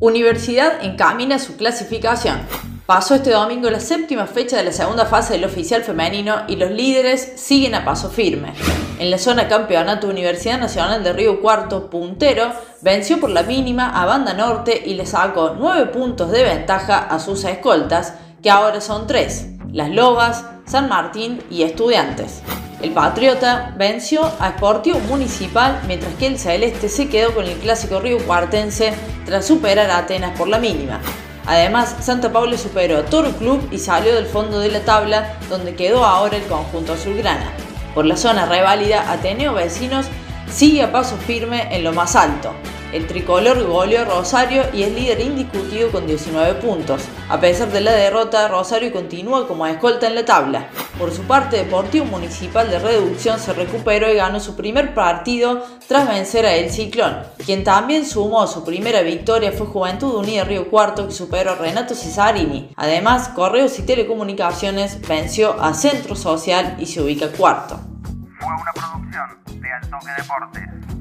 Universidad 0.00 0.84
encamina 0.84 1.40
su 1.40 1.56
clasificación. 1.56 2.38
Pasó 2.86 3.16
este 3.16 3.32
domingo 3.32 3.68
la 3.68 3.80
séptima 3.80 4.26
fecha 4.28 4.56
de 4.56 4.62
la 4.62 4.70
segunda 4.70 5.06
fase 5.06 5.32
del 5.32 5.44
oficial 5.44 5.82
femenino 5.82 6.42
y 6.46 6.54
los 6.54 6.70
líderes 6.70 7.32
siguen 7.34 7.74
a 7.74 7.84
paso 7.84 8.08
firme. 8.08 8.52
En 9.00 9.10
la 9.10 9.18
zona 9.18 9.48
campeonato 9.48 10.06
Universidad 10.06 10.60
Nacional 10.60 11.02
de 11.02 11.12
Río 11.12 11.40
Cuarto, 11.40 11.90
puntero, 11.90 12.52
venció 12.80 13.18
por 13.18 13.30
la 13.30 13.42
mínima 13.42 13.90
a 13.90 14.06
Banda 14.06 14.34
Norte 14.34 14.80
y 14.86 14.94
le 14.94 15.04
sacó 15.04 15.56
nueve 15.58 15.86
puntos 15.86 16.30
de 16.30 16.44
ventaja 16.44 16.98
a 16.98 17.18
sus 17.18 17.42
escoltas, 17.42 18.14
que 18.40 18.50
ahora 18.50 18.80
son 18.80 19.08
tres, 19.08 19.48
Las 19.72 19.90
Lobas, 19.90 20.44
San 20.64 20.88
Martín 20.88 21.42
y 21.50 21.62
Estudiantes. 21.62 22.42
El 22.80 22.92
Patriota 22.92 23.74
venció 23.76 24.24
a 24.38 24.50
Sportivo 24.50 25.00
Municipal 25.00 25.80
mientras 25.88 26.14
que 26.14 26.28
el 26.28 26.38
Celeste 26.38 26.88
se 26.88 27.08
quedó 27.08 27.34
con 27.34 27.44
el 27.44 27.58
clásico 27.58 27.98
río 27.98 28.18
cuartense 28.24 28.92
tras 29.26 29.46
superar 29.46 29.90
a 29.90 29.98
Atenas 29.98 30.38
por 30.38 30.46
la 30.46 30.60
mínima. 30.60 31.00
Además, 31.46 31.96
Santa 32.00 32.30
Paula 32.30 32.56
superó 32.56 32.98
a 32.98 33.04
Toro 33.06 33.32
Club 33.32 33.66
y 33.72 33.78
salió 33.78 34.14
del 34.14 34.26
fondo 34.26 34.60
de 34.60 34.70
la 34.70 34.80
tabla 34.80 35.34
donde 35.48 35.74
quedó 35.74 36.04
ahora 36.04 36.36
el 36.36 36.44
conjunto 36.44 36.92
azulgrana. 36.92 37.50
Por 37.94 38.06
la 38.06 38.16
zona 38.16 38.46
reválida, 38.46 39.10
Ateneo 39.10 39.54
Vecinos 39.54 40.06
sigue 40.48 40.82
a 40.82 40.92
paso 40.92 41.16
firme 41.16 41.74
en 41.74 41.82
lo 41.82 41.92
más 41.92 42.14
alto. 42.14 42.52
El 42.92 43.08
tricolor 43.08 43.60
goleó 43.66 44.02
a 44.02 44.04
Rosario 44.04 44.62
y 44.72 44.84
es 44.84 44.92
líder 44.92 45.20
indiscutido 45.20 45.90
con 45.90 46.06
19 46.06 46.54
puntos. 46.60 47.02
A 47.28 47.40
pesar 47.40 47.72
de 47.72 47.80
la 47.80 47.92
derrota, 47.92 48.46
Rosario 48.46 48.92
continúa 48.92 49.48
como 49.48 49.66
escolta 49.66 50.06
en 50.06 50.14
la 50.14 50.24
tabla. 50.24 50.68
Por 50.98 51.12
su 51.12 51.22
parte, 51.22 51.58
Deportivo 51.58 52.06
Municipal 52.06 52.68
de 52.68 52.80
Reducción 52.80 53.38
se 53.38 53.52
recuperó 53.52 54.10
y 54.12 54.16
ganó 54.16 54.40
su 54.40 54.56
primer 54.56 54.94
partido 54.94 55.64
tras 55.86 56.08
vencer 56.08 56.44
a 56.44 56.56
El 56.56 56.70
Ciclón. 56.70 57.22
Quien 57.46 57.62
también 57.62 58.04
sumó 58.04 58.48
su 58.48 58.64
primera 58.64 59.02
victoria 59.02 59.52
fue 59.52 59.68
Juventud 59.68 60.12
Unida 60.16 60.42
Río 60.42 60.68
Cuarto 60.68 61.06
que 61.06 61.14
superó 61.14 61.52
a 61.52 61.54
Renato 61.54 61.94
Cesarini. 61.94 62.72
Además, 62.74 63.28
Correos 63.28 63.78
y 63.78 63.82
Telecomunicaciones 63.82 65.00
venció 65.06 65.60
a 65.62 65.72
Centro 65.72 66.16
Social 66.16 66.76
y 66.80 66.86
se 66.86 67.00
ubica 67.00 67.28
cuarto. 67.28 67.78
Fue 68.40 68.52
una 68.60 68.72
producción 68.72 69.62
de 69.62 69.72
Altoque 69.72 70.10
Deportes. 70.16 70.97